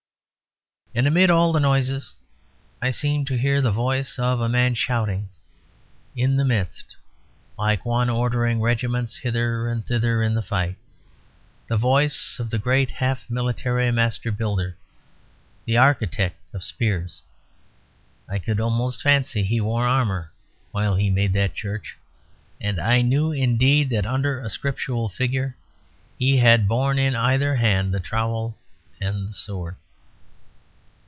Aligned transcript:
And 0.93 1.07
amid 1.07 1.31
all 1.31 1.53
the 1.53 1.61
noises 1.61 2.13
I 2.81 2.91
seemed 2.91 3.25
to 3.27 3.37
hear 3.37 3.61
the 3.61 3.71
voice 3.71 4.19
of 4.19 4.41
a 4.41 4.49
man 4.49 4.73
shouting 4.73 5.29
in 6.17 6.35
the 6.35 6.43
midst 6.43 6.97
like 7.57 7.85
one 7.85 8.09
ordering 8.09 8.59
regiments 8.59 9.15
hither 9.15 9.69
and 9.69 9.85
thither 9.85 10.21
in 10.21 10.33
the 10.33 10.41
fight; 10.41 10.75
the 11.69 11.77
voice 11.77 12.39
of 12.41 12.49
the 12.49 12.57
great 12.57 12.91
half 12.91 13.29
military 13.29 13.89
master 13.89 14.33
builder; 14.33 14.75
the 15.63 15.77
architect 15.77 16.35
of 16.53 16.61
spears. 16.61 17.21
I 18.27 18.37
could 18.37 18.59
almost 18.59 19.01
fancy 19.01 19.43
he 19.43 19.61
wore 19.61 19.85
armour 19.87 20.33
while 20.71 20.97
he 20.97 21.09
made 21.09 21.31
that 21.31 21.55
church; 21.55 21.97
and 22.59 22.81
I 22.81 23.01
knew 23.01 23.31
indeed 23.31 23.91
that, 23.91 24.05
under 24.05 24.41
a 24.41 24.49
scriptural 24.49 25.07
figure, 25.07 25.55
he 26.19 26.35
had 26.39 26.67
borne 26.67 26.99
in 26.99 27.15
either 27.15 27.55
hand 27.55 27.93
the 27.93 28.01
trowel 28.01 28.57
and 28.99 29.29
the 29.29 29.33
sword. 29.33 29.77